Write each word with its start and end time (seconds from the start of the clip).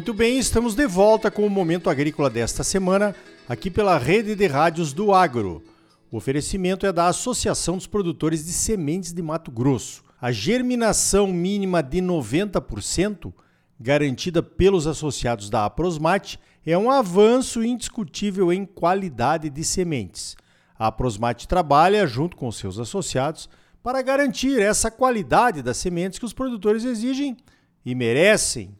Muito 0.00 0.14
bem, 0.14 0.38
estamos 0.38 0.74
de 0.74 0.86
volta 0.86 1.30
com 1.30 1.44
o 1.44 1.50
Momento 1.50 1.90
Agrícola 1.90 2.30
desta 2.30 2.64
semana, 2.64 3.14
aqui 3.46 3.70
pela 3.70 3.98
Rede 3.98 4.34
de 4.34 4.46
Rádios 4.46 4.94
do 4.94 5.12
Agro. 5.12 5.62
O 6.10 6.16
oferecimento 6.16 6.86
é 6.86 6.92
da 6.92 7.08
Associação 7.08 7.76
dos 7.76 7.86
Produtores 7.86 8.46
de 8.46 8.50
Sementes 8.50 9.12
de 9.12 9.20
Mato 9.20 9.50
Grosso. 9.50 10.02
A 10.18 10.32
germinação 10.32 11.26
mínima 11.26 11.82
de 11.82 12.00
90%, 12.00 13.30
garantida 13.78 14.42
pelos 14.42 14.86
associados 14.86 15.50
da 15.50 15.66
Aprosmate, 15.66 16.40
é 16.64 16.78
um 16.78 16.90
avanço 16.90 17.62
indiscutível 17.62 18.50
em 18.50 18.64
qualidade 18.64 19.50
de 19.50 19.62
sementes. 19.62 20.34
A 20.78 20.86
Aprosmate 20.86 21.46
trabalha, 21.46 22.06
junto 22.06 22.38
com 22.38 22.50
seus 22.50 22.78
associados, 22.78 23.50
para 23.82 24.00
garantir 24.00 24.62
essa 24.62 24.90
qualidade 24.90 25.60
das 25.60 25.76
sementes 25.76 26.18
que 26.18 26.24
os 26.24 26.32
produtores 26.32 26.86
exigem 26.86 27.36
e 27.84 27.94
merecem. 27.94 28.79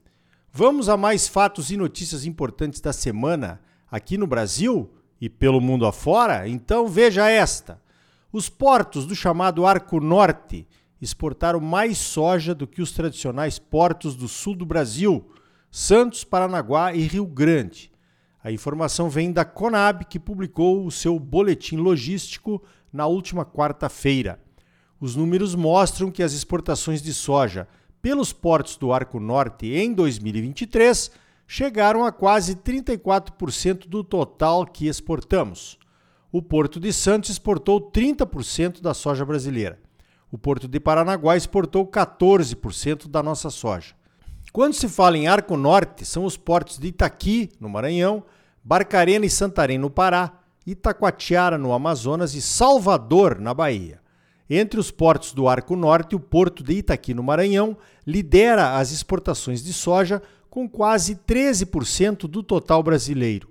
Vamos 0.53 0.89
a 0.89 0.97
mais 0.97 1.29
fatos 1.29 1.71
e 1.71 1.77
notícias 1.77 2.25
importantes 2.25 2.81
da 2.81 2.93
semana 2.93 3.61
aqui 3.89 4.19
no 4.19 4.27
Brasil 4.27 4.91
e 5.21 5.29
pelo 5.29 5.61
mundo 5.61 5.87
afora? 5.87 6.49
Então 6.49 6.89
veja 6.89 7.31
esta. 7.31 7.81
Os 8.33 8.49
portos 8.49 9.07
do 9.07 9.15
chamado 9.15 9.65
Arco 9.65 10.01
Norte 10.01 10.67
exportaram 11.01 11.61
mais 11.61 11.99
soja 11.99 12.53
do 12.53 12.67
que 12.67 12.83
os 12.83 12.91
tradicionais 12.91 13.61
portos 13.61 14.17
do 14.17 14.27
sul 14.27 14.57
do 14.57 14.67
Brasil, 14.67 15.31
Santos, 15.71 16.25
Paranaguá 16.25 16.93
e 16.93 17.03
Rio 17.03 17.27
Grande. 17.27 17.93
A 18.43 18.51
informação 18.51 19.09
vem 19.09 19.31
da 19.31 19.45
Conab, 19.45 20.05
que 20.07 20.19
publicou 20.19 20.85
o 20.85 20.91
seu 20.91 21.17
boletim 21.21 21.77
logístico 21.77 22.61
na 22.93 23.07
última 23.07 23.45
quarta-feira. 23.45 24.41
Os 24.99 25.15
números 25.15 25.55
mostram 25.55 26.11
que 26.11 26.25
as 26.25 26.33
exportações 26.33 27.01
de 27.01 27.15
soja 27.15 27.69
pelos 28.03 28.33
portos 28.33 28.77
do 28.77 28.93
Arco 28.93 29.21
Norte 29.21 29.67
em 29.75 29.93
2023 29.93 31.11
chegaram 31.47 32.05
a 32.05 32.13
quase 32.13 32.55
34% 32.55 33.89
do 33.89 34.05
total 34.05 34.65
que 34.65 34.87
exportamos. 34.87 35.79
O 36.31 36.41
Porto 36.41 36.79
de 36.79 36.93
Santos 36.93 37.29
exportou 37.29 37.91
30% 37.91 38.81
da 38.81 38.95
soja 38.95 39.25
brasileira. 39.25 39.79
O 40.31 40.39
Porto 40.39 40.69
de 40.69 40.79
Paranaguá 40.79 41.37
exportou 41.37 41.85
14% 41.85 43.09
da 43.09 43.21
nossa 43.21 43.51
soja. 43.51 43.95
Quando 44.53 44.75
se 44.75 44.89
fala 44.89 45.19
em 45.19 45.27
Arco 45.27 45.57
Norte, 45.57 46.05
são 46.05 46.25
os 46.25 46.37
portos 46.37 46.79
de 46.79 46.89
Itaqui, 46.89 47.51
no 47.59 47.69
Maranhão, 47.69 48.23
Barcarena 48.63 49.27
e 49.27 49.31
Santarém, 49.31 49.79
no 49.79 49.91
Pará, 49.91 50.33
Itacoatiara, 50.65 51.59
no 51.59 51.73
Amazonas 51.73 52.35
e 52.35 52.41
Salvador, 52.41 53.41
na 53.41 53.53
Bahia. 53.53 54.00
Entre 54.53 54.81
os 54.81 54.91
portos 54.91 55.33
do 55.33 55.49
Arco 55.49 55.77
Norte, 55.77 56.17
o 56.17 56.21
porto 56.21 56.65
de 56.65 56.73
Itaqui, 56.73 57.15
no 57.15 57.23
Maranhão, 57.23 57.77
lidera 58.05 58.77
as 58.77 58.91
exportações 58.91 59.63
de 59.63 59.73
soja 59.73 60.21
com 60.51 60.69
quase 60.69 61.15
13% 61.15 62.27
do 62.27 62.43
total 62.43 62.83
brasileiro. 62.83 63.49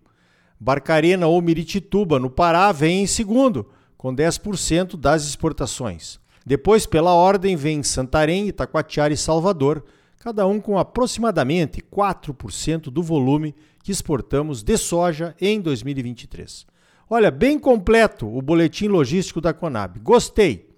Barcarena 0.59 1.25
ou 1.25 1.41
Miritituba, 1.41 2.19
no 2.19 2.29
Pará, 2.29 2.73
vem 2.73 3.03
em 3.03 3.07
segundo, 3.07 3.69
com 3.97 4.13
10% 4.13 4.97
das 4.97 5.23
exportações. 5.23 6.19
Depois, 6.45 6.85
pela 6.85 7.13
ordem, 7.13 7.55
vem 7.55 7.81
Santarém, 7.81 8.49
Itacoatiara 8.49 9.13
e 9.13 9.17
Salvador, 9.17 9.85
cada 10.19 10.45
um 10.45 10.59
com 10.59 10.77
aproximadamente 10.77 11.81
4% 11.81 12.89
do 12.91 13.01
volume 13.01 13.55
que 13.81 13.91
exportamos 13.93 14.61
de 14.61 14.75
soja 14.75 15.33
em 15.39 15.61
2023. 15.61 16.67
Olha, 17.09 17.31
bem 17.31 17.57
completo 17.57 18.27
o 18.27 18.41
boletim 18.41 18.87
logístico 18.87 19.39
da 19.39 19.53
Conab. 19.53 19.97
Gostei! 19.99 20.68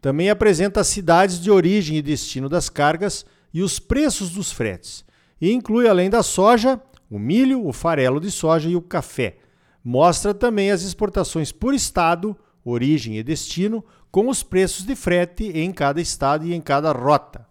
Também 0.00 0.30
apresenta 0.30 0.80
as 0.80 0.86
cidades 0.86 1.40
de 1.40 1.50
origem 1.50 1.96
e 1.96 2.02
destino 2.02 2.48
das 2.48 2.68
cargas 2.68 3.24
e 3.52 3.62
os 3.62 3.78
preços 3.78 4.30
dos 4.30 4.50
fretes. 4.50 5.04
E 5.40 5.52
inclui, 5.52 5.88
além 5.88 6.08
da 6.08 6.22
soja, 6.22 6.80
o 7.10 7.18
milho, 7.18 7.66
o 7.66 7.72
farelo 7.72 8.20
de 8.20 8.30
soja 8.30 8.68
e 8.68 8.76
o 8.76 8.82
café. 8.82 9.36
Mostra 9.84 10.32
também 10.32 10.70
as 10.70 10.82
exportações 10.82 11.52
por 11.52 11.74
estado, 11.74 12.36
origem 12.64 13.18
e 13.18 13.22
destino, 13.22 13.84
com 14.10 14.28
os 14.28 14.42
preços 14.42 14.84
de 14.84 14.94
frete 14.94 15.44
em 15.54 15.72
cada 15.72 16.00
estado 16.00 16.46
e 16.46 16.54
em 16.54 16.60
cada 16.60 16.92
rota. 16.92 17.46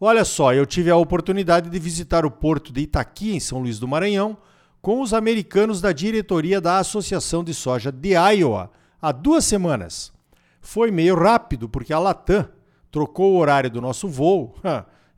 Olha 0.00 0.24
só, 0.24 0.54
eu 0.54 0.64
tive 0.64 0.90
a 0.90 0.96
oportunidade 0.96 1.68
de 1.68 1.78
visitar 1.78 2.24
o 2.24 2.30
porto 2.30 2.72
de 2.72 2.82
Itaqui, 2.82 3.34
em 3.34 3.40
São 3.40 3.60
Luís 3.60 3.78
do 3.78 3.88
Maranhão, 3.88 4.36
com 4.80 5.00
os 5.00 5.12
americanos 5.12 5.80
da 5.80 5.92
diretoria 5.92 6.60
da 6.60 6.78
Associação 6.78 7.42
de 7.42 7.52
Soja 7.52 7.90
de 7.90 8.10
Iowa 8.10 8.70
há 9.02 9.12
duas 9.12 9.44
semanas 9.44 10.12
foi 10.60 10.90
meio 10.90 11.14
rápido, 11.14 11.68
porque 11.68 11.92
a 11.92 11.98
Latam 11.98 12.48
trocou 12.90 13.34
o 13.34 13.38
horário 13.38 13.70
do 13.70 13.80
nosso 13.80 14.08
voo 14.08 14.54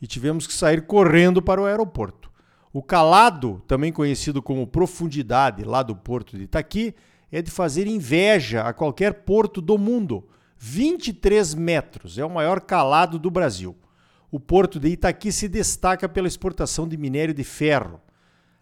e 0.00 0.06
tivemos 0.06 0.46
que 0.46 0.52
sair 0.52 0.82
correndo 0.82 1.42
para 1.42 1.60
o 1.60 1.66
aeroporto. 1.66 2.30
O 2.72 2.82
calado, 2.82 3.62
também 3.66 3.92
conhecido 3.92 4.40
como 4.40 4.66
profundidade 4.66 5.64
lá 5.64 5.82
do 5.82 5.96
porto 5.96 6.36
de 6.36 6.44
Itaqui, 6.44 6.94
é 7.30 7.42
de 7.42 7.50
fazer 7.50 7.86
inveja 7.86 8.62
a 8.62 8.72
qualquer 8.72 9.24
porto 9.24 9.60
do 9.60 9.76
mundo. 9.76 10.28
23 10.58 11.54
metros, 11.54 12.18
é 12.18 12.24
o 12.24 12.30
maior 12.30 12.60
calado 12.60 13.18
do 13.18 13.30
Brasil. 13.30 13.76
O 14.30 14.38
porto 14.38 14.78
de 14.78 14.88
Itaqui 14.88 15.32
se 15.32 15.48
destaca 15.48 16.08
pela 16.08 16.28
exportação 16.28 16.86
de 16.86 16.96
minério 16.96 17.34
de 17.34 17.42
ferro. 17.42 18.00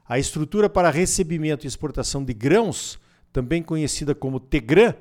A 0.09 0.19
estrutura 0.19 0.71
para 0.71 0.91
recebimento 0.91 1.67
e 1.67 1.69
exportação 1.69 2.25
de 2.25 2.33
grãos, 2.33 2.99
também 3.31 3.63
conhecida 3.63 4.15
como 4.15 4.41
Tegran, 4.41 4.95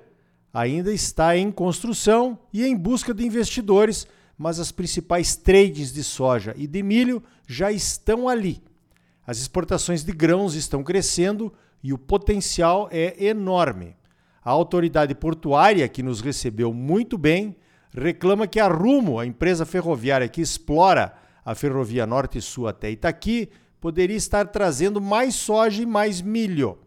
ainda 0.54 0.92
está 0.94 1.38
em 1.38 1.52
construção 1.52 2.40
e 2.52 2.66
em 2.66 2.76
busca 2.76 3.14
de 3.14 3.26
investidores, 3.26 4.08
mas 4.38 4.60
as 4.60 4.72
principais 4.72 5.36
trades 5.36 5.92
de 5.92 6.04
soja 6.04 6.54
e 6.58 6.68
de 6.68 6.82
milho 6.84 7.24
já 7.48 7.72
estão 7.72 8.30
ali. 8.30 8.62
As 9.26 9.40
exportações 9.40 10.04
de 10.04 10.12
grãos 10.12 10.56
estão 10.56 10.84
crescendo 10.84 11.52
e 11.84 11.92
o 11.92 11.98
potencial 11.98 12.88
é 12.92 13.26
enorme. 13.26 13.96
A 14.44 14.52
autoridade 14.52 15.14
portuária, 15.14 15.88
que 15.88 16.02
nos 16.02 16.22
recebeu 16.22 16.74
muito 16.74 17.18
bem, 17.18 17.56
reclama 17.92 18.48
que 18.48 18.60
a 18.60 18.68
Rumo, 18.68 19.20
a 19.20 19.26
empresa 19.26 19.66
ferroviária 19.66 20.30
que 20.30 20.42
explora 20.42 21.14
a 21.44 21.54
ferrovia 21.56 22.06
Norte-Sul 22.06 22.68
até 22.68 22.92
Itaqui, 22.92 23.50
poderia 23.82 24.16
estar 24.16 24.48
trazendo 24.48 25.02
mais 25.02 25.36
soja 25.36 25.82
e 25.82 25.86
mais 25.86 26.22
milho. 26.22 26.78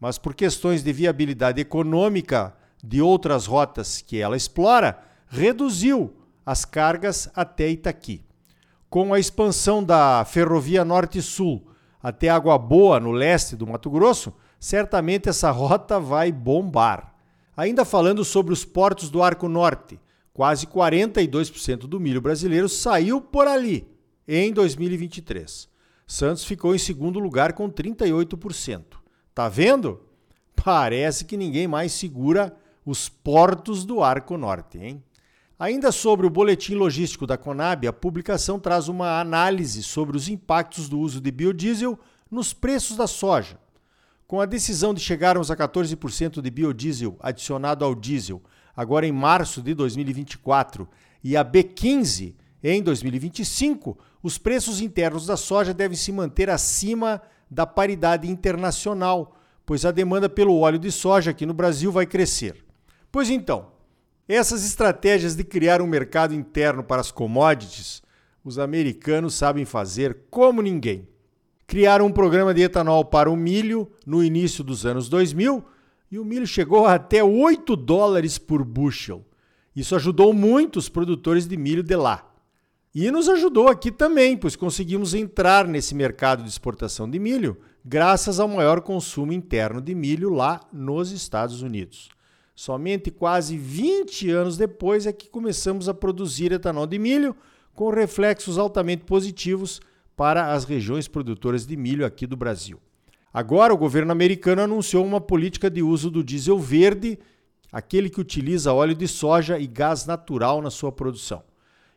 Mas 0.00 0.18
por 0.18 0.34
questões 0.34 0.82
de 0.82 0.92
viabilidade 0.92 1.60
econômica, 1.60 2.54
de 2.82 3.00
outras 3.00 3.46
rotas 3.46 4.00
que 4.00 4.18
ela 4.20 4.36
explora, 4.36 4.98
reduziu 5.28 6.14
as 6.44 6.64
cargas 6.64 7.30
até 7.34 7.68
Itaqui. 7.68 8.24
Com 8.88 9.14
a 9.14 9.20
expansão 9.20 9.84
da 9.84 10.24
ferrovia 10.24 10.84
Norte-Sul 10.84 11.66
até 12.02 12.28
Água 12.28 12.58
Boa, 12.58 12.98
no 12.98 13.12
leste 13.12 13.54
do 13.54 13.66
Mato 13.66 13.90
Grosso, 13.90 14.32
certamente 14.58 15.28
essa 15.28 15.50
rota 15.52 16.00
vai 16.00 16.32
bombar. 16.32 17.14
Ainda 17.56 17.84
falando 17.84 18.24
sobre 18.24 18.52
os 18.52 18.64
portos 18.64 19.10
do 19.10 19.22
Arco 19.22 19.48
Norte, 19.48 20.00
quase 20.32 20.66
42% 20.66 21.80
do 21.80 22.00
milho 22.00 22.20
brasileiro 22.20 22.68
saiu 22.68 23.20
por 23.20 23.46
ali 23.46 23.86
em 24.26 24.52
2023. 24.52 25.68
Santos 26.06 26.44
ficou 26.44 26.74
em 26.74 26.78
segundo 26.78 27.20
lugar 27.20 27.52
com 27.52 27.70
38%. 27.70 28.82
Tá 29.34 29.48
vendo? 29.48 30.00
Parece 30.56 31.24
que 31.24 31.36
ninguém 31.36 31.68
mais 31.68 31.92
segura 31.92 32.56
os 32.90 33.08
portos 33.08 33.84
do 33.84 34.02
Arco 34.02 34.36
Norte. 34.36 34.76
Hein? 34.78 35.02
Ainda 35.56 35.92
sobre 35.92 36.26
o 36.26 36.30
boletim 36.30 36.74
logístico 36.74 37.24
da 37.24 37.38
Conab, 37.38 37.86
a 37.86 37.92
publicação 37.92 38.58
traz 38.58 38.88
uma 38.88 39.20
análise 39.20 39.82
sobre 39.84 40.16
os 40.16 40.28
impactos 40.28 40.88
do 40.88 40.98
uso 40.98 41.20
de 41.20 41.30
biodiesel 41.30 41.96
nos 42.28 42.52
preços 42.52 42.96
da 42.96 43.06
soja. 43.06 43.60
Com 44.26 44.40
a 44.40 44.46
decisão 44.46 44.92
de 44.92 45.00
chegarmos 45.00 45.52
a 45.52 45.56
14% 45.56 46.40
de 46.40 46.50
biodiesel 46.50 47.16
adicionado 47.20 47.84
ao 47.84 47.94
diesel 47.94 48.42
agora 48.76 49.06
em 49.06 49.12
março 49.12 49.62
de 49.62 49.72
2024 49.72 50.88
e 51.22 51.36
a 51.36 51.44
B15 51.44 52.34
em 52.62 52.82
2025, 52.82 53.98
os 54.20 54.36
preços 54.36 54.80
internos 54.80 55.26
da 55.26 55.36
soja 55.36 55.72
devem 55.72 55.96
se 55.96 56.10
manter 56.10 56.50
acima 56.50 57.22
da 57.48 57.66
paridade 57.66 58.28
internacional, 58.28 59.36
pois 59.64 59.84
a 59.84 59.92
demanda 59.92 60.28
pelo 60.28 60.58
óleo 60.58 60.78
de 60.78 60.90
soja 60.90 61.30
aqui 61.30 61.46
no 61.46 61.54
Brasil 61.54 61.92
vai 61.92 62.06
crescer. 62.06 62.69
Pois 63.12 63.28
então, 63.28 63.72
essas 64.28 64.64
estratégias 64.64 65.34
de 65.34 65.42
criar 65.42 65.82
um 65.82 65.86
mercado 65.86 66.32
interno 66.32 66.84
para 66.84 67.00
as 67.00 67.10
commodities, 67.10 68.02
os 68.44 68.58
americanos 68.58 69.34
sabem 69.34 69.64
fazer 69.64 70.26
como 70.30 70.62
ninguém. 70.62 71.08
Criaram 71.66 72.06
um 72.06 72.12
programa 72.12 72.54
de 72.54 72.62
etanol 72.62 73.04
para 73.04 73.30
o 73.30 73.36
milho 73.36 73.90
no 74.06 74.22
início 74.22 74.62
dos 74.62 74.86
anos 74.86 75.08
2000 75.08 75.64
e 76.10 76.18
o 76.18 76.24
milho 76.24 76.46
chegou 76.46 76.86
a 76.86 76.94
até 76.94 77.22
8 77.22 77.76
dólares 77.76 78.38
por 78.38 78.64
bushel. 78.64 79.24
Isso 79.74 79.94
ajudou 79.96 80.32
muito 80.32 80.78
os 80.78 80.88
produtores 80.88 81.46
de 81.46 81.56
milho 81.56 81.82
de 81.82 81.96
lá. 81.96 82.26
E 82.94 83.10
nos 83.10 83.28
ajudou 83.28 83.68
aqui 83.68 83.90
também, 83.92 84.36
pois 84.36 84.56
conseguimos 84.56 85.14
entrar 85.14 85.66
nesse 85.66 85.94
mercado 85.94 86.42
de 86.42 86.48
exportação 86.48 87.08
de 87.08 87.18
milho 87.18 87.56
graças 87.84 88.40
ao 88.40 88.48
maior 88.48 88.80
consumo 88.80 89.32
interno 89.32 89.80
de 89.80 89.94
milho 89.94 90.28
lá 90.30 90.60
nos 90.72 91.12
Estados 91.12 91.62
Unidos. 91.62 92.08
Somente 92.60 93.10
quase 93.10 93.56
20 93.56 94.30
anos 94.30 94.58
depois 94.58 95.06
é 95.06 95.14
que 95.14 95.30
começamos 95.30 95.88
a 95.88 95.94
produzir 95.94 96.52
etanol 96.52 96.86
de 96.86 96.98
milho, 96.98 97.34
com 97.74 97.88
reflexos 97.88 98.58
altamente 98.58 99.02
positivos 99.04 99.80
para 100.14 100.52
as 100.52 100.64
regiões 100.64 101.08
produtoras 101.08 101.66
de 101.66 101.74
milho 101.74 102.04
aqui 102.04 102.26
do 102.26 102.36
Brasil. 102.36 102.78
Agora, 103.32 103.72
o 103.72 103.78
governo 103.78 104.12
americano 104.12 104.60
anunciou 104.60 105.06
uma 105.06 105.22
política 105.22 105.70
de 105.70 105.82
uso 105.82 106.10
do 106.10 106.22
diesel 106.22 106.58
verde, 106.58 107.18
aquele 107.72 108.10
que 108.10 108.20
utiliza 108.20 108.74
óleo 108.74 108.94
de 108.94 109.08
soja 109.08 109.58
e 109.58 109.66
gás 109.66 110.04
natural 110.04 110.60
na 110.60 110.68
sua 110.68 110.92
produção. 110.92 111.42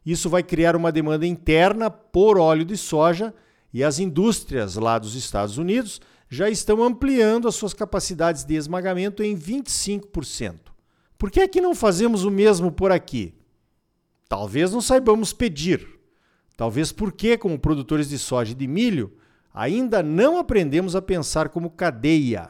Isso 0.05 0.29
vai 0.29 0.43
criar 0.43 0.77
uma 0.77 0.93
demanda 0.93 1.27
interna 1.27 1.91
por 1.91 2.37
óleo 2.37 2.63
de 2.63 2.77
soja 2.77 3.33
e 3.73 3.83
as 3.83 3.99
indústrias 3.99 4.75
lá 4.75 4.97
dos 4.97 5.13
Estados 5.13 5.57
Unidos 5.57 5.99
já 6.33 6.49
estão 6.49 6.83
ampliando 6.83 7.47
as 7.47 7.53
suas 7.53 7.75
capacidades 7.75 8.43
de 8.43 8.55
esmagamento 8.55 9.21
em 9.21 9.37
25%. 9.37 10.71
Por 11.15 11.29
que 11.29 11.41
é 11.41 11.47
que 11.47 11.61
não 11.61 11.75
fazemos 11.75 12.25
o 12.25 12.31
mesmo 12.31 12.71
por 12.71 12.91
aqui? 12.91 13.35
Talvez 14.27 14.71
não 14.71 14.81
saibamos 14.81 15.31
pedir. 15.31 15.87
Talvez 16.57 16.91
porque, 16.91 17.37
como 17.37 17.59
produtores 17.59 18.09
de 18.09 18.17
soja 18.17 18.51
e 18.51 18.55
de 18.55 18.67
milho, 18.67 19.15
ainda 19.53 20.01
não 20.01 20.39
aprendemos 20.39 20.95
a 20.95 21.03
pensar 21.03 21.49
como 21.49 21.69
cadeia. 21.69 22.49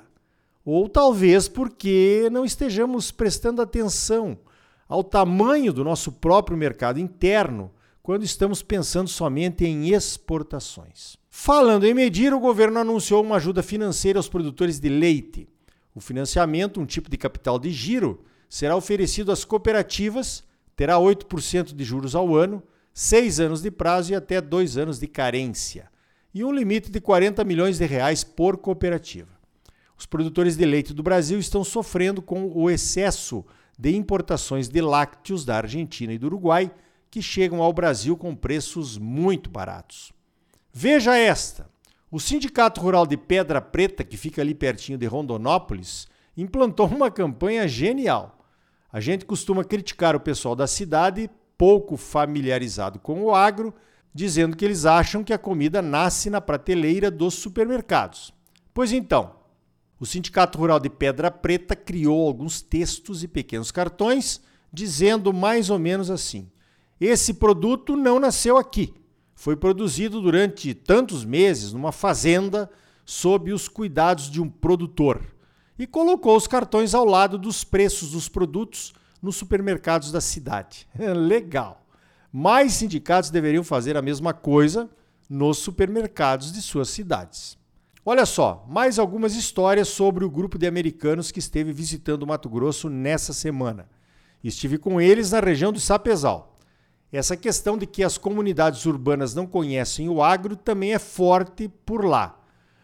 Ou 0.64 0.88
talvez 0.88 1.50
porque 1.50 2.30
não 2.32 2.46
estejamos 2.46 3.12
prestando 3.12 3.62
atenção 3.62 4.40
ao 4.88 5.04
tamanho 5.04 5.74
do 5.74 5.84
nosso 5.84 6.10
próprio 6.10 6.58
mercado 6.58 7.02
interno 7.02 7.70
quando 8.02 8.24
estamos 8.24 8.64
pensando 8.64 9.10
somente 9.10 9.66
em 9.66 9.94
exportações. 9.94 11.22
Falando 11.36 11.84
em 11.84 11.96
medir, 11.96 12.32
o 12.32 12.40
governo 12.40 12.80
anunciou 12.80 13.24
uma 13.24 13.38
ajuda 13.38 13.64
financeira 13.64 14.20
aos 14.20 14.30
produtores 14.30 14.80
de 14.80 14.88
leite. 14.88 15.50
O 15.94 16.00
financiamento, 16.00 16.80
um 16.80 16.86
tipo 16.86 17.10
de 17.10 17.18
capital 17.18 17.58
de 17.58 17.72
giro, 17.72 18.24
será 18.48 18.76
oferecido 18.76 19.32
às 19.32 19.44
cooperativas, 19.44 20.44
terá 20.76 20.94
8% 20.98 21.74
de 21.74 21.84
juros 21.84 22.14
ao 22.14 22.36
ano, 22.36 22.62
6 22.94 23.40
anos 23.40 23.64
de 23.64 23.72
prazo 23.72 24.14
e 24.14 24.16
até 24.16 24.40
2 24.40 24.78
anos 24.78 25.00
de 25.00 25.08
carência, 25.08 25.90
e 26.32 26.46
um 26.46 26.52
limite 26.52 26.92
de 26.92 27.02
40 27.02 27.44
milhões 27.44 27.80
de 27.80 27.86
reais 27.88 28.24
por 28.24 28.58
cooperativa. 28.58 29.32
Os 29.98 30.06
produtores 30.06 30.56
de 30.56 30.66
leite 30.66 30.94
do 30.94 31.02
Brasil 31.02 31.40
estão 31.40 31.64
sofrendo 31.64 32.22
com 32.22 32.52
o 32.54 32.70
excesso 32.70 33.44
de 33.78 33.94
importações 33.98 34.70
de 34.70 34.80
lácteos 34.82 35.44
da 35.44 35.58
Argentina 35.58 36.14
e 36.14 36.20
do 36.20 36.28
Uruguai, 36.28 36.72
que 37.10 37.24
chegam 37.24 37.62
ao 37.62 37.74
Brasil 37.74 38.16
com 38.16 38.36
preços 38.36 39.00
muito 39.00 39.50
baratos. 39.50 40.14
Veja 40.74 41.16
esta: 41.16 41.70
o 42.10 42.20
Sindicato 42.20 42.82
Rural 42.82 43.06
de 43.06 43.16
Pedra 43.16 43.62
Preta, 43.62 44.04
que 44.04 44.18
fica 44.18 44.42
ali 44.42 44.56
pertinho 44.56 44.98
de 44.98 45.06
Rondonópolis, 45.06 46.08
implantou 46.36 46.88
uma 46.88 47.12
campanha 47.12 47.68
genial. 47.68 48.40
A 48.92 49.00
gente 49.00 49.24
costuma 49.24 49.64
criticar 49.64 50.16
o 50.16 50.20
pessoal 50.20 50.56
da 50.56 50.66
cidade, 50.66 51.30
pouco 51.56 51.96
familiarizado 51.96 52.98
com 52.98 53.22
o 53.22 53.36
agro, 53.36 53.72
dizendo 54.12 54.58
que 54.58 54.66
eles 54.66 54.84
acham 54.84 55.24
que 55.24 55.32
a 55.32 55.38
comida 55.38 55.80
nasce 55.80 56.30
na 56.30 56.42
prateleira 56.42 57.12
dos 57.12 57.36
supermercados. 57.36 58.34
Pois 58.74 58.92
então, 58.92 59.36
o 60.00 60.08
Sindicato 60.08 60.58
Rural 60.58 60.80
de 60.80 60.90
Pedra 60.90 61.30
Preta 61.30 61.76
criou 61.76 62.28
alguns 62.28 62.64
textos 62.64 63.24
e 63.24 63.28
pequenos 63.28 63.72
cartões 63.72 64.42
dizendo 64.72 65.32
mais 65.32 65.70
ou 65.70 65.78
menos 65.78 66.10
assim: 66.10 66.50
esse 67.00 67.36
produto 67.36 67.96
não 67.96 68.20
nasceu 68.20 68.58
aqui. 68.58 69.03
Foi 69.44 69.58
produzido 69.58 70.22
durante 70.22 70.74
tantos 70.74 71.26
meses 71.26 71.74
numa 71.74 71.92
fazenda 71.92 72.70
sob 73.06 73.52
os 73.52 73.68
cuidados 73.68 74.32
de 74.32 74.42
um 74.42 74.48
produtor 74.48 75.22
e 75.78 75.86
colocou 75.86 76.38
os 76.38 76.48
cartões 76.48 76.96
ao 76.96 77.04
lado 77.04 77.38
dos 77.38 77.62
preços 77.62 78.12
dos 78.12 78.30
produtos 78.30 78.94
nos 79.22 79.36
supermercados 79.36 80.14
da 80.14 80.22
cidade. 80.22 80.88
Legal. 80.98 81.86
Mais 82.32 82.72
sindicatos 82.72 83.30
deveriam 83.30 83.66
fazer 83.66 83.98
a 83.98 84.02
mesma 84.02 84.34
coisa 84.34 84.90
nos 85.30 85.58
supermercados 85.58 86.50
de 86.54 86.62
suas 86.62 86.88
cidades. 86.88 87.58
Olha 88.06 88.26
só, 88.26 88.66
mais 88.70 88.98
algumas 88.98 89.36
histórias 89.36 89.90
sobre 89.90 90.24
o 90.24 90.32
grupo 90.32 90.58
de 90.58 90.68
americanos 90.68 91.32
que 91.32 91.40
esteve 91.40 91.74
visitando 91.74 92.26
Mato 92.26 92.50
Grosso 92.50 92.90
nessa 92.90 93.34
semana. 93.34 93.90
Estive 94.42 94.78
com 94.78 95.02
eles 95.02 95.32
na 95.32 95.42
região 95.42 95.74
do 95.74 95.82
Sapezal. 95.82 96.53
Essa 97.14 97.38
questão 97.38 97.78
de 97.78 97.86
que 97.86 98.04
as 98.04 98.18
comunidades 98.18 98.88
urbanas 98.88 99.36
não 99.36 99.46
conhecem 99.46 100.10
o 100.10 100.24
agro 100.24 100.56
também 100.56 100.96
é 100.96 101.00
forte 101.00 101.72
por 101.86 102.04
lá. 102.04 102.40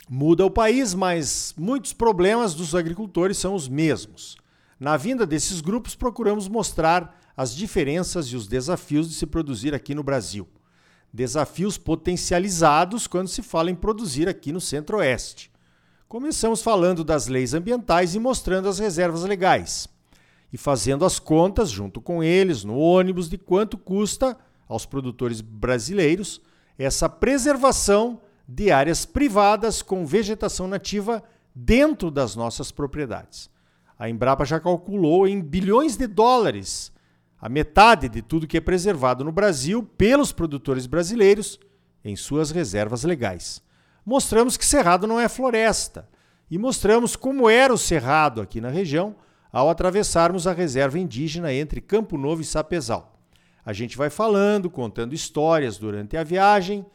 Muda 0.08 0.46
o 0.46 0.52
país, 0.52 0.94
mas 0.94 1.52
muitos 1.58 1.94
problemas 1.94 2.54
dos 2.54 2.76
agricultores 2.76 3.40
são 3.40 3.56
os 3.56 3.68
mesmos. 3.68 4.38
Na 4.80 4.96
vinda 4.98 5.26
desses 5.26 5.62
grupos, 5.62 5.96
procuramos 5.96 6.48
mostrar 6.48 7.20
as 7.36 7.56
diferenças 7.56 8.28
e 8.28 8.36
os 8.36 8.48
desafios 8.48 9.10
de 9.10 9.16
se 9.16 9.26
produzir 9.26 9.74
aqui 9.74 9.96
no 9.96 10.04
Brasil. 10.04 10.48
Desafios 11.12 11.80
potencializados 11.80 13.08
quando 13.08 13.30
se 13.30 13.42
fala 13.42 13.72
em 13.72 13.76
produzir 13.76 14.30
aqui 14.30 14.52
no 14.52 14.62
Centro-Oeste. 14.62 15.52
Começamos 16.08 16.62
falando 16.62 17.04
das 17.04 17.26
leis 17.26 17.56
ambientais 17.56 18.14
e 18.14 18.20
mostrando 18.20 18.70
as 18.70 18.78
reservas 18.78 19.24
legais 19.24 19.90
e 20.52 20.58
fazendo 20.58 21.06
as 21.06 21.20
contas 21.20 21.70
junto 21.70 22.02
com 22.02 22.24
eles 22.24 22.64
no 22.64 22.78
ônibus 22.78 23.30
de 23.30 23.38
quanto 23.38 23.78
custa 23.78 24.38
aos 24.68 24.86
produtores 24.86 25.42
brasileiros 25.42 26.42
essa 26.78 27.10
preservação 27.10 28.22
de 28.48 28.72
áreas 28.72 29.06
privadas 29.06 29.82
com 29.82 30.06
vegetação 30.06 30.68
nativa 30.68 31.24
dentro 31.54 32.10
das 32.10 32.36
nossas 32.36 32.72
propriedades. 32.72 33.50
A 33.98 34.10
Embrapa 34.10 34.46
já 34.46 34.60
calculou 34.60 35.28
em 35.28 35.42
bilhões 35.42 35.98
de 35.98 36.08
dólares 36.08 36.92
a 37.42 37.48
metade 37.48 38.10
de 38.10 38.22
tudo 38.22 38.48
que 38.48 38.58
é 38.58 38.62
preservado 38.62 39.24
no 39.24 39.32
Brasil 39.32 39.84
pelos 39.84 40.32
produtores 40.32 40.88
brasileiros 40.88 41.60
em 42.04 42.16
suas 42.16 42.52
reservas 42.52 43.04
legais. 43.04 43.62
Mostramos 44.06 44.58
que 44.58 44.66
cerrado 44.66 45.06
não 45.06 45.20
é 45.20 45.30
floresta 45.30 46.08
e 46.50 46.58
mostramos 46.58 47.16
como 47.16 47.50
era 47.50 47.74
o 47.74 47.78
cerrado 47.78 48.42
aqui 48.42 48.60
na 48.60 48.70
região 48.70 49.16
ao 49.52 49.70
atravessarmos 49.70 50.48
a 50.48 50.54
reserva 50.54 51.00
indígena 51.00 51.54
entre 51.54 51.82
Campo 51.82 52.18
Novo 52.18 52.42
e 52.42 52.46
Sapezal. 52.46 53.20
A 53.66 53.74
gente 53.74 53.98
vai 53.98 54.10
falando, 54.10 54.70
contando 54.70 55.14
histórias 55.14 55.78
durante 55.78 56.16
a 56.16 56.24
viagem 56.24 56.86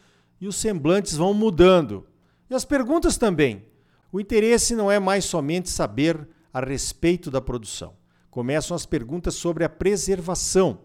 e 0.41 0.47
os 0.47 0.56
semblantes 0.56 1.17
vão 1.17 1.35
mudando. 1.35 2.06
E 2.49 2.55
as 2.55 2.65
perguntas 2.65 3.17
também. 3.17 3.65
O 4.12 4.21
interesse 4.21 4.75
não 4.75 4.91
é 4.91 4.99
mais 4.99 5.25
somente 5.25 5.69
saber 5.69 6.29
a 6.53 6.61
respeito 6.61 7.31
da 7.31 7.41
produção. 7.41 7.95
Começam 8.31 8.75
as 8.75 8.87
perguntas 8.87 9.35
sobre 9.35 9.65
a 9.65 9.69
preservação. 9.69 10.79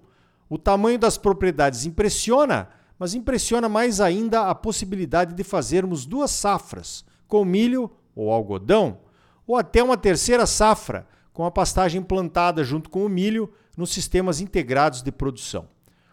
O 0.49 0.57
tamanho 0.57 0.97
das 0.97 1.17
propriedades 1.17 1.85
impressiona, 1.85 2.69
mas 2.97 3.13
impressiona 3.13 3.69
mais 3.69 4.01
ainda 4.01 4.49
a 4.49 4.55
possibilidade 4.55 5.33
de 5.33 5.43
fazermos 5.43 6.05
duas 6.05 6.31
safras, 6.31 7.05
com 7.27 7.45
milho 7.45 7.91
ou 8.15 8.31
algodão, 8.31 8.99
ou 9.45 9.55
até 9.55 9.83
uma 9.83 9.97
terceira 9.97 10.45
safra, 10.45 11.07
com 11.39 11.45
a 11.45 11.51
pastagem 11.51 12.01
plantada 12.01 12.65
junto 12.65 12.89
com 12.89 13.05
o 13.05 13.07
milho 13.07 13.49
nos 13.77 13.91
sistemas 13.91 14.41
integrados 14.41 15.01
de 15.01 15.09
produção. 15.09 15.69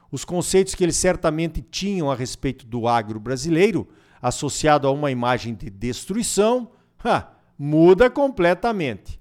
Os 0.08 0.24
conceitos 0.24 0.72
que 0.72 0.84
eles 0.84 0.94
certamente 0.94 1.60
tinham 1.60 2.08
a 2.08 2.14
respeito 2.14 2.64
do 2.64 2.86
agro 2.86 3.18
brasileiro, 3.18 3.88
associado 4.22 4.86
a 4.86 4.92
uma 4.92 5.10
imagem 5.10 5.52
de 5.52 5.68
destruição, 5.68 6.70
ha, 7.04 7.26
muda 7.58 8.08
completamente. 8.08 9.18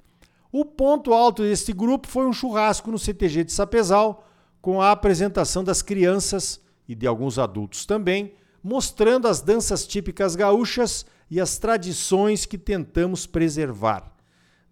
O 0.51 0.63
ponto 0.63 1.11
alto 1.11 1.41
deste 1.41 1.73
grupo 1.73 2.07
foi 2.07 2.27
um 2.27 2.33
churrasco 2.33 2.91
no 2.91 2.99
CTG 2.99 3.43
de 3.43 3.51
Sapezal, 3.51 4.27
com 4.61 4.79
a 4.79 4.91
apresentação 4.91 5.63
das 5.63 5.81
crianças 5.81 6.61
e 6.87 6.93
de 6.93 7.07
alguns 7.07 7.39
adultos 7.39 7.83
também, 7.83 8.35
mostrando 8.61 9.27
as 9.27 9.41
danças 9.41 9.87
típicas 9.87 10.35
gaúchas 10.35 11.03
e 11.31 11.41
as 11.41 11.57
tradições 11.57 12.45
que 12.45 12.59
tentamos 12.59 13.25
preservar. 13.25 14.14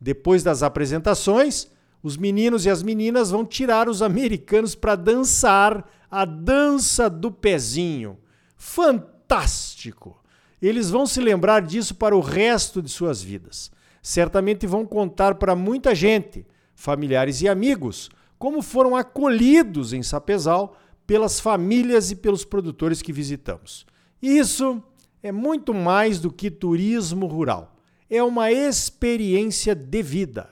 Depois 0.04 0.44
das 0.44 0.62
apresentações, 0.64 1.72
os 2.04 2.18
meninos 2.18 2.66
e 2.66 2.70
as 2.70 2.84
meninas 2.84 3.32
vão 3.32 3.46
tirar 3.46 3.88
os 3.88 4.02
americanos 4.02 4.76
para 4.76 4.98
dançar 4.98 5.90
a 6.12 6.26
dança 6.26 7.10
do 7.10 7.32
pezinho. 7.32 8.18
Fantástico! 8.58 10.22
Eles 10.62 10.90
vão 10.90 11.06
se 11.06 11.22
lembrar 11.22 11.62
disso 11.62 11.96
para 11.96 12.14
o 12.14 12.20
resto 12.20 12.82
de 12.82 12.90
suas 12.92 13.24
vidas. 13.24 13.72
Certamente 14.02 14.68
vão 14.68 14.86
contar 14.86 15.36
para 15.36 15.56
muita 15.56 15.96
gente, 15.96 16.46
familiares 16.76 17.42
e 17.42 17.48
amigos, 17.48 18.10
como 18.38 18.62
foram 18.62 18.98
acolhidos 18.98 19.94
em 19.94 20.04
Sapezal 20.04 20.78
pelas 21.08 21.40
famílias 21.40 22.12
e 22.12 22.18
pelos 22.18 22.44
produtores 22.44 23.02
que 23.02 23.14
visitamos. 23.14 23.86
Isso 24.22 24.84
é 25.22 25.32
muito 25.32 25.74
mais 25.74 26.20
do 26.20 26.30
que 26.30 26.52
turismo 26.52 27.26
rural 27.26 27.73
é 28.10 28.22
uma 28.22 28.52
experiência 28.52 29.74
de 29.74 30.02
vida. 30.02 30.50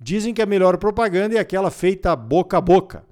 Dizem 0.00 0.32
que 0.32 0.42
a 0.42 0.46
melhor 0.46 0.76
propaganda 0.78 1.36
é 1.36 1.38
aquela 1.38 1.70
feita 1.70 2.14
boca 2.14 2.58
a 2.58 2.60
boca. 2.60 3.04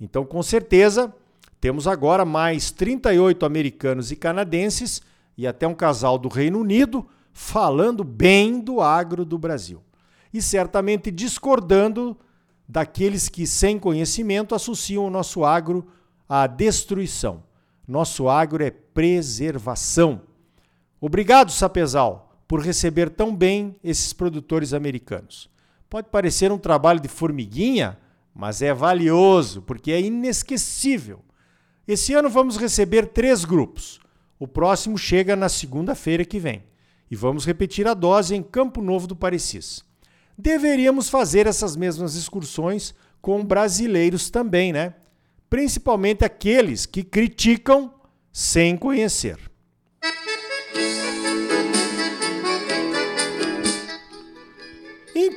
Então, 0.00 0.24
com 0.24 0.42
certeza, 0.42 1.14
temos 1.60 1.86
agora 1.86 2.24
mais 2.24 2.70
38 2.70 3.46
americanos 3.46 4.10
e 4.10 4.16
canadenses 4.16 5.00
e 5.36 5.46
até 5.46 5.66
um 5.66 5.74
casal 5.74 6.18
do 6.18 6.28
Reino 6.28 6.60
Unido 6.60 7.06
falando 7.32 8.04
bem 8.04 8.60
do 8.60 8.80
agro 8.80 9.24
do 9.24 9.38
Brasil. 9.38 9.82
E 10.32 10.42
certamente 10.42 11.10
discordando 11.10 12.16
daqueles 12.68 13.28
que, 13.28 13.46
sem 13.46 13.78
conhecimento, 13.78 14.54
associam 14.54 15.06
o 15.06 15.10
nosso 15.10 15.44
agro 15.44 15.86
à 16.28 16.46
destruição. 16.46 17.42
Nosso 17.86 18.28
agro 18.28 18.62
é 18.62 18.70
preservação. 18.70 20.22
Obrigado, 21.00 21.50
Sapezal, 21.50 22.33
por 22.54 22.62
receber 22.62 23.10
tão 23.10 23.34
bem 23.34 23.74
esses 23.82 24.12
produtores 24.12 24.72
americanos. 24.72 25.50
Pode 25.90 26.08
parecer 26.08 26.52
um 26.52 26.56
trabalho 26.56 27.00
de 27.00 27.08
formiguinha, 27.08 27.98
mas 28.32 28.62
é 28.62 28.72
valioso 28.72 29.60
porque 29.62 29.90
é 29.90 30.00
inesquecível. 30.00 31.18
Esse 31.84 32.14
ano 32.14 32.30
vamos 32.30 32.56
receber 32.56 33.06
três 33.06 33.44
grupos. 33.44 33.98
O 34.38 34.46
próximo 34.46 34.96
chega 34.96 35.34
na 35.34 35.48
segunda-feira 35.48 36.24
que 36.24 36.38
vem. 36.38 36.62
E 37.10 37.16
vamos 37.16 37.44
repetir 37.44 37.88
a 37.88 37.92
dose 37.92 38.36
em 38.36 38.40
Campo 38.40 38.80
Novo 38.80 39.08
do 39.08 39.16
Parecis. 39.16 39.84
Deveríamos 40.38 41.08
fazer 41.08 41.48
essas 41.48 41.74
mesmas 41.74 42.14
excursões 42.14 42.94
com 43.20 43.44
brasileiros 43.44 44.30
também, 44.30 44.72
né? 44.72 44.94
Principalmente 45.50 46.24
aqueles 46.24 46.86
que 46.86 47.02
criticam 47.02 47.92
sem 48.32 48.76
conhecer. 48.76 49.40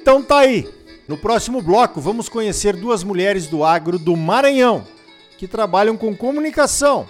Então 0.08 0.24
tá 0.24 0.40
aí. 0.40 0.66
No 1.06 1.18
próximo 1.18 1.62
bloco 1.62 2.00
vamos 2.00 2.30
conhecer 2.30 2.78
duas 2.78 3.04
mulheres 3.04 3.48
do 3.48 3.62
agro 3.62 4.00
do 4.00 4.16
Maranhão 4.16 4.86
que 5.38 5.50
trabalham 5.50 5.98
com 5.98 6.16
comunicação 6.16 7.06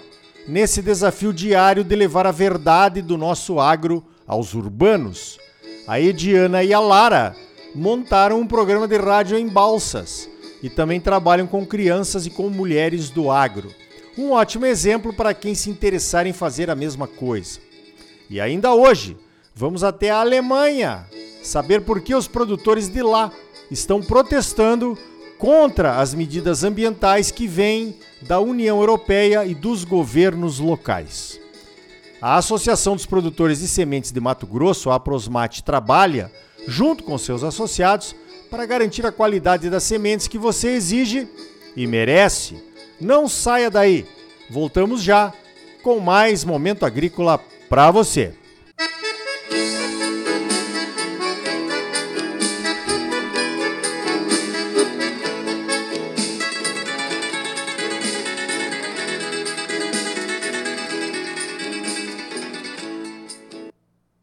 nesse 0.48 0.82
desafio 0.82 1.32
diário 1.32 1.84
de 1.84 1.94
levar 1.94 2.26
a 2.26 2.32
verdade 2.32 3.00
do 3.00 3.16
nosso 3.16 3.60
agro 3.60 4.04
aos 4.26 4.52
urbanos. 4.52 5.38
A 5.86 6.00
Ediana 6.00 6.64
e 6.64 6.74
a 6.74 6.80
Lara 6.80 7.36
montaram 7.72 8.40
um 8.40 8.46
programa 8.48 8.88
de 8.88 8.96
rádio 8.96 9.38
em 9.38 9.46
Balsas 9.46 10.28
e 10.60 10.68
também 10.68 11.00
trabalham 11.00 11.46
com 11.46 11.64
crianças 11.64 12.26
e 12.26 12.30
com 12.30 12.50
mulheres 12.50 13.10
do 13.10 13.30
agro. 13.30 13.72
Um 14.18 14.32
ótimo 14.32 14.66
exemplo 14.66 15.12
para 15.12 15.32
quem 15.32 15.54
se 15.54 15.70
interessar 15.70 16.26
em 16.26 16.32
fazer 16.32 16.68
a 16.68 16.74
mesma 16.74 17.06
coisa. 17.06 17.60
E 18.28 18.40
ainda 18.40 18.74
hoje, 18.74 19.16
vamos 19.54 19.84
até 19.84 20.10
a 20.10 20.18
Alemanha 20.18 21.06
saber 21.48 21.80
por 21.82 22.00
que 22.00 22.14
os 22.14 22.28
produtores 22.28 22.88
de 22.88 23.02
lá 23.02 23.32
estão 23.70 24.00
protestando 24.00 24.96
contra 25.38 25.98
as 25.98 26.14
medidas 26.14 26.64
ambientais 26.64 27.30
que 27.30 27.46
vêm 27.46 27.96
da 28.22 28.40
União 28.40 28.78
Europeia 28.80 29.44
e 29.44 29.54
dos 29.54 29.84
governos 29.84 30.58
locais. 30.58 31.40
A 32.20 32.36
Associação 32.36 32.96
dos 32.96 33.06
Produtores 33.06 33.60
de 33.60 33.68
Sementes 33.68 34.10
de 34.10 34.20
Mato 34.20 34.46
Grosso, 34.46 34.90
a 34.90 34.96
Aprosmate, 34.96 35.62
trabalha, 35.62 36.32
junto 36.66 37.04
com 37.04 37.16
seus 37.16 37.44
associados, 37.44 38.14
para 38.50 38.66
garantir 38.66 39.06
a 39.06 39.12
qualidade 39.12 39.70
das 39.70 39.84
sementes 39.84 40.26
que 40.26 40.38
você 40.38 40.70
exige 40.70 41.28
e 41.76 41.86
merece. 41.86 42.60
Não 43.00 43.28
saia 43.28 43.70
daí. 43.70 44.04
Voltamos 44.50 45.02
já 45.02 45.32
com 45.82 46.00
mais 46.00 46.44
momento 46.44 46.84
agrícola 46.84 47.38
para 47.68 47.90
você. 47.92 48.34